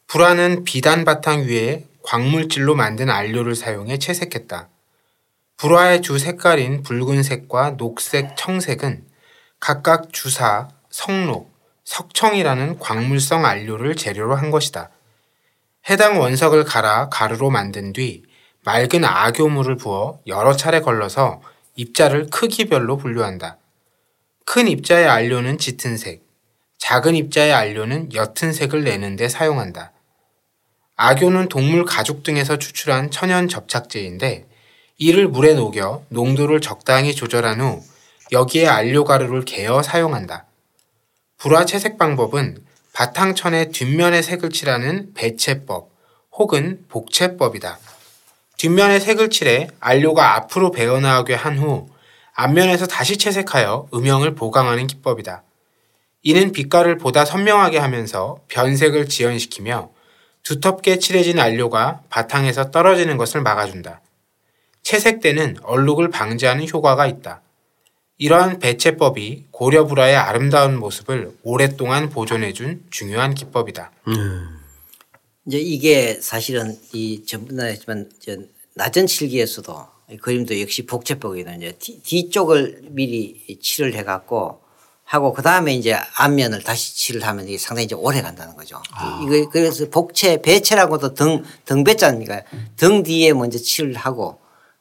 [0.07, 4.69] 불화는 비단 바탕 위에 광물질로 만든 안료를 사용해 채색했다.
[5.57, 9.05] 불화의 주 색깔인 붉은색과 녹색, 청색은
[9.59, 11.53] 각각 주사, 성록,
[11.85, 14.89] 석청이라는 광물성 안료를 재료로 한 것이다.
[15.89, 18.23] 해당 원석을 갈아 가루로 만든 뒤
[18.65, 21.41] 맑은 악교물을 부어 여러 차례 걸러서
[21.75, 23.57] 입자를 크기별로 분류한다.
[24.45, 26.23] 큰 입자의 안료는 짙은 색,
[26.77, 29.92] 작은 입자의 안료는 옅은 색을 내는 데 사용한다.
[30.95, 34.47] 악교는 동물 가죽 등에서 추출한 천연 접착제인데
[34.97, 37.81] 이를 물에 녹여 농도를 적당히 조절한 후
[38.31, 40.45] 여기에 안료 가루를 개어 사용한다.
[41.37, 45.89] 불화 채색 방법은 바탕천의 뒷면에 색을 칠하는 배채법
[46.33, 47.79] 혹은 복채법이다.
[48.57, 51.89] 뒷면에 색을 칠해 안료가 앞으로 배어나오게 한 후
[52.35, 55.43] 앞면에서 다시 채색하여 음영을 보강하는 기법이다.
[56.23, 59.89] 이는 빛깔을 보다 선명하게 하면서 변색을 지연시키며
[60.43, 64.01] 두텁게 칠해진 안료가 바탕에서 떨어지는 것을 막아준다.
[64.81, 67.41] 채색 때는 얼룩을 방지하는 효과가 있다.
[68.17, 73.91] 이러한 배채법이 고려 불화의 아름다운 모습을 오랫동안 보존해준 중요한 기법이다.
[75.47, 78.37] 이제 이게 사실은 이 전번에 했지만 저
[78.75, 80.85] 낮은 칠기에서도 이 그림도 역시
[81.79, 84.61] 뒤- 뒤쪽을 미리 칠을 해갖고
[85.13, 88.81] 하고 그 다음에 이제 앞면을 다시 칠을 하면 이게 상당히 이제 오래 간다는 거죠.
[89.21, 92.41] 이거 그래서 복채 배채라고도 등 등배자니까
[92.77, 94.39] 등 뒤에 먼저 칠을 하고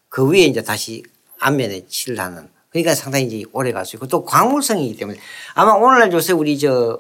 [0.09, 1.03] 그 위에 이제 다시
[1.38, 5.18] 앞면에 칠을 하는 그러니까 상당히 이제 오래 갈 수 있고 또 광물성이기 때문에
[5.53, 6.99] 아마 오늘날 요새 우리 저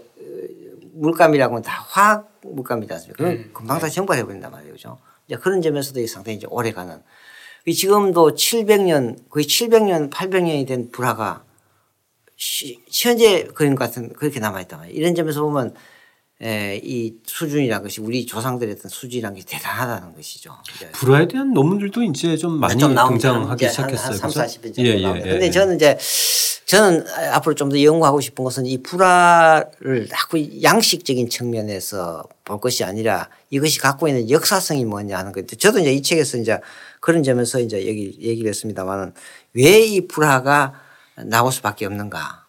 [0.92, 3.24] 물감이라고 하면 다 화학 물감이지 않습니까?
[3.24, 4.74] 그건 금방 다 증발해 버린단 말이에요.
[4.74, 4.98] 그죠?
[5.26, 7.00] 이제 그런 점에서도 이 상당히 이제 오래 가는
[7.64, 11.44] 이 지금도 700년 거의 700년 800년이 된 불화가
[12.36, 14.96] 시, 현재 그림 같은 그렇게 남아있단 말이에요.
[14.98, 15.74] 이런 점에서 보면
[16.42, 20.56] 에, 이 수준이라는 것이 우리 조상들의 어떤 수준이라는 게 대단하다는 것이죠.
[20.74, 24.12] 이제 불화에 대한 논문들도 이제 좀 많이 좀 등장하기 시작했어요.
[24.16, 24.40] 한, 한 3, 그죠?
[24.40, 25.26] 40년 정도 예, 예, 나옵니다.
[25.28, 25.50] 예, 근데 예.
[25.52, 25.96] 저는 이제
[26.66, 33.28] 저는 앞으로 좀 더 연구하고 싶은 것은 이 불화를 자꾸 양식적인 측면에서 볼 것이 아니라
[33.50, 36.58] 이것이 갖고 있는 역사성이 뭐냐 하는 건데 저도 이제 이 책에서 이제
[37.00, 39.12] 그런 점에서 이제 얘기, 얘기를 했습니다만은
[39.54, 40.72] 왜 이 불화가
[41.16, 42.46] 나올 수밖에 없는가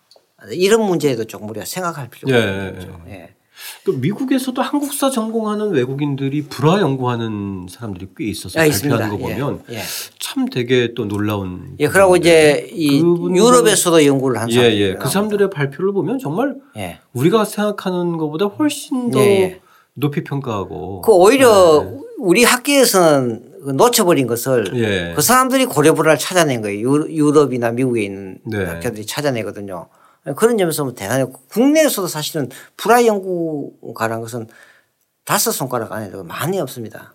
[0.52, 3.02] 이런 문제에도 조금 우리가 생각할 필요가 예, 있는 예, 거죠.
[3.08, 3.36] 예.
[3.86, 9.46] 그 미국에서도 한국사 전공하는 외국인들이 불화 연구하는 사람들이 꽤 있어서 예, 발표하는 거 있습니다.
[9.46, 9.82] 보면 예, 예.
[10.20, 11.76] 참 되게 또 놀라운.
[11.80, 14.94] 예, 그러고 이제 이 유럽에서도 연구를 한 예, 사람들이 예.
[14.96, 15.08] 그.
[15.08, 17.00] 사람들의 발표를 보면 정말 예.
[17.14, 19.62] 우리가 생각하는 것보다 훨씬 더 예, 예.
[19.96, 21.02] 높이 평가하고.
[21.02, 21.86] 그 오히려
[22.20, 25.14] 우리 학계에서는 그 놓쳐버린 것을 예.
[25.16, 26.80] 그 사람들이 고려불화를 찾아낸 거예요.
[26.82, 28.64] 유- 유럽이나 미국에 있는 네.
[28.66, 29.88] 학자들이 찾아내거든요.
[30.36, 31.32] 그런 점에서 대단해요.
[31.50, 34.48] 국내에서도 사실은 불화 연구가라는 것은
[35.26, 37.14] 다섯 손가락 안에 도 많이 없습니다.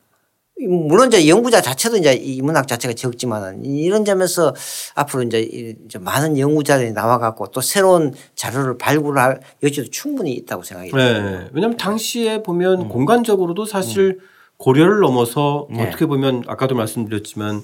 [0.66, 4.54] 물론 이제 연구자 자체도 이제 이 문학 자체가 적지만은 이런 점에서
[4.94, 11.20] 앞으로 이제 많은 연구자들이 나와갖고 또 새로운 자료를 발굴할 여지도 충분히 있다고 생각이 듭니다.
[11.20, 11.48] 네.
[11.52, 12.88] 왜냐하면 당시에 보면 음.
[12.88, 14.18] 공간적으로도 사실
[14.56, 15.86] 고려를 넘어서 네.
[15.86, 17.62] 어떻게 보면 아까도 말씀드렸지만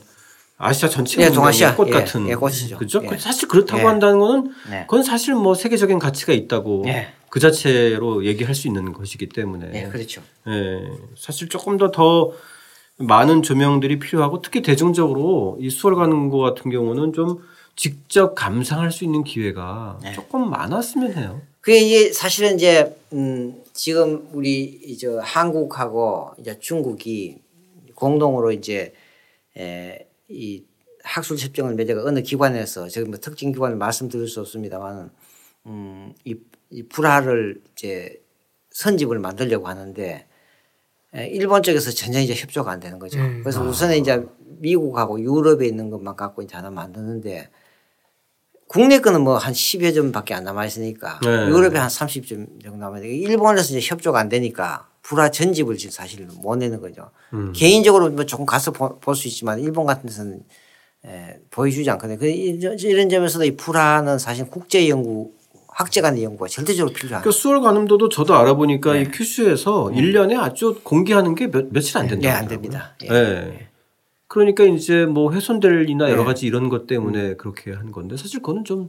[0.57, 1.75] 아시아 전체 예, 문명의 동아시아.
[1.75, 2.79] 꽃 예, 같은 예, 꽃이죠.
[2.79, 3.03] 그죠?
[3.11, 3.19] 예.
[3.19, 3.85] 사실 그렇다고 예.
[3.87, 4.83] 한다는 거는 네.
[4.83, 7.09] 그건 사실 뭐 세계적인 가치가 있다고 예.
[7.29, 10.23] 그 자체로 얘기할 수 있는 것이기 때문에 네, 그렇죠.
[10.47, 10.81] 예,
[11.19, 12.33] 사실 조금 더더
[12.97, 17.43] 많은 조명들이 필요하고 특히 대중적으로 이 수월 가는 거 같은 경우는 좀
[17.77, 20.13] 직접 감상할 수 있는 기회가 네.
[20.13, 21.43] 조금 많았으면 해요.
[21.61, 27.39] 그게 이게 사실은 이제 음 지금 우리 이제 한국하고 이제 중국이
[27.95, 28.95] 공동으로 이제
[29.57, 30.65] 에이
[31.03, 35.11] 학술 협정을 맺어가 어느 기관에서 지금 뭐 특정 기관을 말씀드릴 수 없습니다만은
[35.67, 36.35] 음이
[36.71, 38.21] 이 불화를 이제
[38.71, 40.27] 선집을 만들려고 하는데 에,
[41.15, 43.19] 일본 쪽에서 전혀 이제 협조가 안 되는 거죠.
[43.21, 43.41] 음.
[43.43, 44.25] 그래서 우선은 이제
[44.59, 47.49] 미국하고 유럽에 있는 것만 갖고 이제 하나 만드는데
[48.67, 51.29] 국내 거는 뭐 한 10여 점밖에 안 남아 있으니까 네.
[51.49, 56.27] 유럽에 한 30점 정도 남아 있는데 일본에서 이제 협조가 안 되니까 불화 전집을 지금 사실
[56.41, 57.11] 못 내는 거죠.
[57.33, 57.53] 음.
[57.55, 60.43] 개인적으로 뭐 조금 가서 볼 수 있지만 일본 같은 데서는
[61.05, 62.19] 에, 보여주지 않거든요.
[62.19, 65.33] 그 이런 점에서도 이 불화는 사실 국제 연구
[65.75, 69.03] 학제 간의 연구가 절대적으로 필요한 그 수월 관음도도 저도 알아보니까 네.
[69.03, 72.29] 이 큐슈에서 일 1년에 아주 공개하는 게 몇, 며칠 안 된다.
[72.29, 72.95] 예, 안 됩니다.
[73.03, 73.09] 예.
[73.13, 73.69] 예.
[74.29, 76.27] 그러니까 이제 뭐 훼손될 이나 여러 네.
[76.27, 78.89] 가지 이런 것 때문에 그렇게 한 건데 사실 그거는 좀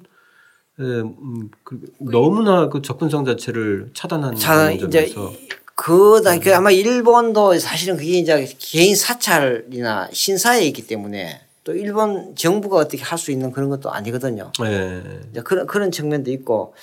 [0.80, 4.38] 예, 음, 그, 너무나 그 접근성 자체를 차단하는
[4.76, 5.34] 이제 점에서
[5.74, 12.78] 그다 그 아마 일본도 사실은 그게 이제 개인 사찰이나 신사에 있기 때문에 또 일본 정부가
[12.78, 14.52] 어떻게 할 수 있는 그런 것도 아니거든요.
[14.64, 15.02] 예.
[15.32, 16.76] 이제 그런 그런 측면도 있고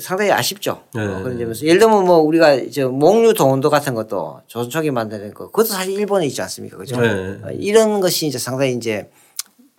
[0.00, 0.82] 상당히 아쉽죠.
[0.94, 1.02] 네.
[1.04, 5.46] 어, 그런 점에서 예를 들면 뭐 우리가 저 목류 동원도 같은 것도 조선초기 만드는 거
[5.46, 6.98] 그것도 사실 일본에 있지 않습니까, 그죠?
[6.98, 7.08] 네.
[7.44, 9.10] 어, 이런 것이 이제 상당히 이제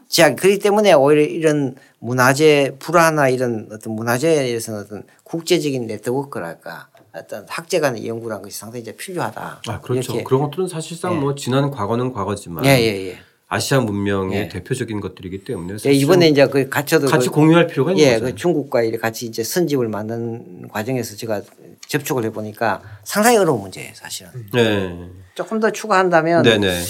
[0.07, 7.79] 제약 그렇기 때문에 오히려 이런 문화재 불화나 이런 어떤 문화재에서는 어떤 국제적인 네트워크랄까 어떤 학제
[7.79, 9.61] 간의 연구라는 것이 상당히 이제 필요하다.
[9.67, 10.23] 아 그렇죠.
[10.23, 11.17] 그런 것들은 사실상 예.
[11.19, 13.17] 뭐 지난 과거는 과거지만 예, 예, 예.
[13.53, 14.47] 아시아 문명의 예.
[14.49, 18.25] 대표적인 것들이기 때문에 예, 이번에 이제 그 같이도 같이 그- 공유할 필요가 있는 예, 거죠.
[18.25, 21.41] 그 중국과 이렇게 같이 이제 선집을 만드는 과정에서 제가
[21.87, 24.31] 접촉을 해보니까 상당히 어려운 문제예요, 사실은.
[24.53, 24.97] 네.
[25.35, 26.81] 조금 더 추가한다면 네네.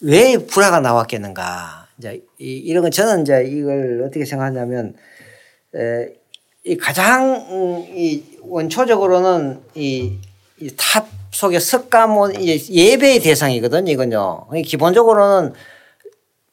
[0.00, 1.86] 왜 불화가 나왔겠는가.
[1.98, 4.94] 이제 이, 이런 건 저는 이제 이걸 어떻게 생각하냐면
[5.76, 6.08] 에,
[6.64, 10.14] 이 가장 음, 이 원초적으로는 이,
[10.60, 13.92] 이탑 속에 석가모니 예배의 대상이거든요.
[13.92, 14.48] 이건요.
[14.64, 15.52] 기본적으로는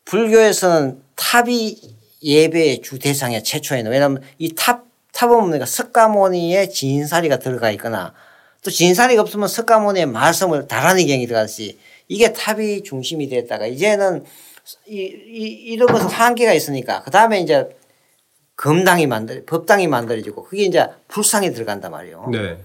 [0.08, 1.82] 불교에서는 탑이
[2.24, 8.14] 예배의 주 대상의 최초에는 왜냐하면 이 탑 탑은 뭡니까 석가모니의 진사리가 들어가 있거나
[8.64, 14.24] 또 진사리가 없으면 석가모니의 말씀을 다라는 경이 들어가듯이 이게 탑이 중심이 됐다가 이제는
[14.88, 15.42] 이, 이,
[15.74, 17.68] 이런 것은 한계가 있으니까 그 다음에 이제
[18.58, 22.30] 금당이 만들 법당이 만들어지고 그게 이제 불상이 들어간단 말이에요.
[22.32, 22.58] 네.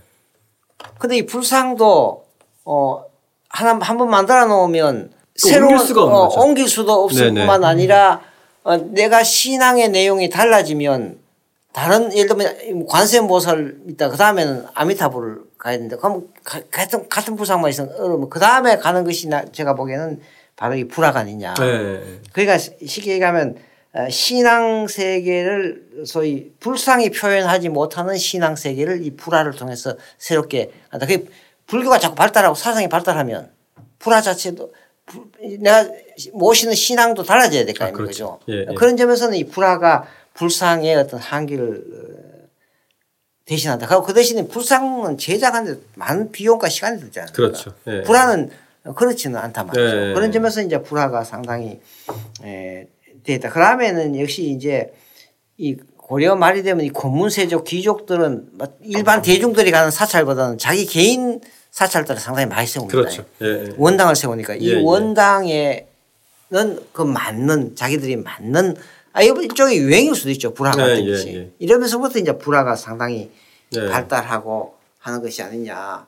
[0.99, 2.27] 근데 이 불상도
[2.65, 3.05] 어
[3.49, 6.43] 하나 한 번 만들어 놓으면 또 새로운 옮길 수가 어.
[6.43, 7.41] 옮길 수도 없을 네네.
[7.41, 8.21] 뿐만 아니라
[8.65, 11.19] 어, 내가 신앙의 내용이 달라지면
[11.73, 17.71] 다른 예를 들면 관세음보살 있다 그 다음에는 아미타불을 가야 되는데 그럼 가- 같은 같은 불상만
[17.71, 20.21] 있으면 어려면 그 다음에 가는 것이 나 제가 보기에는
[20.55, 21.55] 바로 이 불화가 아니냐.
[21.55, 22.21] 네.
[22.33, 23.57] 그러니까 쉽게 얘기하면
[23.95, 31.07] 어, 신앙 세계를 소위 불상이 표현하지 못하는 신앙 세계를 이 불화를 통해서 새롭게 한다.
[31.07, 31.27] 그
[31.67, 33.51] 불교가 자꾸 발달하고 사상이 발달하면
[33.99, 34.73] 불화 자체도
[35.61, 35.89] 내가
[36.33, 38.05] 모시는 신앙도 달라져야 될거 아, 아닙니까?
[38.05, 38.39] 그렇죠.
[38.49, 38.75] 예, 예.
[38.75, 42.49] 그런 점에서는 이 불화가 불상의 어떤 한계를 어,
[43.45, 43.87] 대신한다.
[43.87, 47.33] 그리고 그 대신에 불상은 제작하는데 많은 비용과 시간이 들잖아요.
[47.33, 47.75] 그렇죠.
[47.87, 48.03] 예.
[48.03, 48.51] 불화는
[48.97, 49.97] 그렇지는 않단 말이죠.
[49.97, 50.15] 네.
[50.15, 51.81] 그런 점에서 이제 불화가 상당히
[52.45, 52.89] 에,
[53.23, 53.51] 되다.
[53.51, 54.93] 그 다음에는 역시 이제
[55.57, 61.41] 이 고려 말이 되면 이 권문세족 귀족들은 막 일반 대중들이 가는 사찰보다는 자기 개인
[61.73, 62.97] 사찰들을 상당히 많이 세웁니다.
[62.97, 63.25] 그렇죠.
[63.43, 63.75] 예, 예.
[63.77, 64.83] 원당을 세우니까 이 예, 예.
[64.83, 65.87] 원당에는
[66.93, 68.77] 그 맞는 자기들이 맞는
[69.15, 71.51] 아 이거 일종의 유행일 수도 있죠 불화 네, 같은 예, 것이 예.
[71.59, 73.31] 이러면서부터 이제 불화가 상당히
[73.71, 73.89] 네.
[73.89, 76.07] 발달하고 하는 것이 아니냐.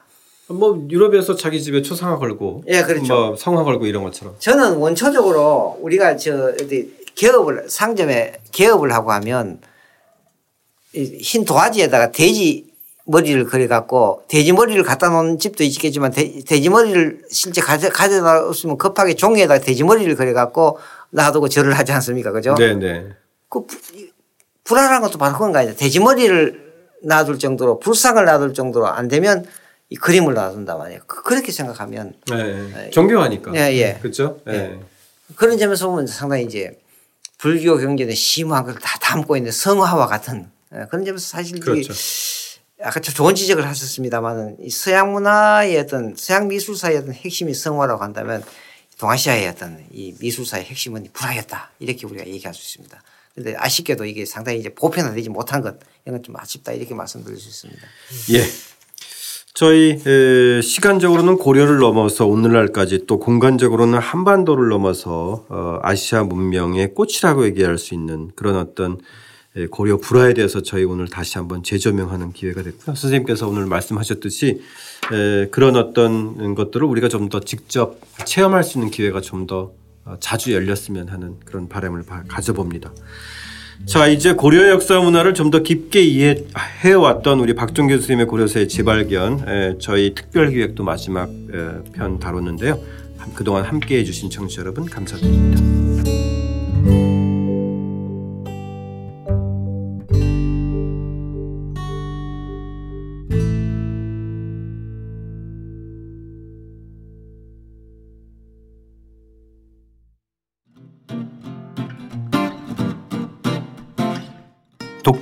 [0.49, 3.15] 뭐 유럽에서 자기 집에 초상화 걸고, 예, 그렇죠.
[3.15, 4.37] 뭐 성화 걸고 이런 것처럼.
[4.39, 9.61] 저는 원초적으로 우리가 저 어디 개업을 상점에 개업을 하고 하면
[10.93, 12.74] 이흰 도화지에다가 돼지
[13.07, 18.47] 머리를 그려 갖고 돼지 머리를 갖다 놓은 집도 있겠지만 돼, 지 머리를 실제 가져 가져다
[18.47, 20.79] 없으면 급하게 종이에다가 돼지 머리를 그려 갖고
[21.11, 22.33] 놔두고 절을 하지 않습니까?
[22.33, 22.55] 그죠?
[22.55, 23.09] 네, 네.
[23.51, 23.67] 그
[24.65, 25.77] 불안한 것도 바로 그건 거 아니에요.
[25.77, 26.65] 돼지 머리를
[27.03, 29.45] 놔둘 정도로 불상을 놔둘 정도로 안 되면
[29.91, 31.01] 이 그림을 놔둔단 말이에요.
[31.07, 32.89] 그- 그렇게 생각하면 네.
[32.91, 33.55] 존경하니까.
[33.55, 33.99] 예, 예.
[34.01, 34.41] 그렇죠?
[34.49, 34.55] 예.
[34.55, 34.79] 예.
[35.37, 36.79] 그런 점에서 보면 상당히 이제
[37.37, 41.93] 불교 경전의 심오한 걸 다 담고 있는 성화와 같은 예, 그런 점에서 사실 이 그렇죠.
[42.85, 48.43] 아까 좀 좋은 지적을 하셨습니다만은 이 서양 문화의 어떤 서양 미술사의 어떤 핵심이 성화라고 한다면
[48.99, 53.03] 동아시아의 어떤 이 미술사의 핵심은 불화였다 이렇게 우리가 얘기할 수 있습니다.
[53.35, 57.83] 그런데 아쉽게도 이게 상당히 이제 보편화되지 못한 것 이건 좀 아쉽다 이렇게 말씀드릴 수 있습니다.
[58.35, 58.45] 예.
[59.55, 67.79] 저희 에, 시간적으로는 고려를 넘어서 오늘날까지 또 공간적으로는 한반도를 넘어서 어, 아시아 문명의 꽃이라고 얘기할
[67.79, 68.97] 수 있는 그런 어떤 에,
[69.71, 72.97] 고려 불화에 대해서 저희 오늘 다시 한번 재조명하는 기회가 됐고요.
[72.97, 74.61] 선생님께서 오늘 말씀하셨듯이
[75.13, 79.73] 에, 그런 어떤 것들을 우리가 좀 더 직접 체험할 수 있는 기회가 좀더
[80.05, 82.93] 어, 자주 열렸으면 하는 그런 바람을 바- 가져봅니다.
[83.87, 89.49] 자 이제 고려 역사 문화를 좀 더 깊게 이해해 왔던 우리 박종 교수님의 고려사의 재발견
[89.49, 92.81] 에, 저희 특별 기획도 마지막 에, 편 다뤘는데요.
[93.19, 96.44] 함- 그동안 함께 해 주신 청취자 여러분 감사드립니다.